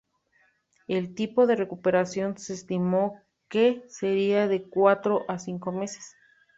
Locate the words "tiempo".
1.13-1.45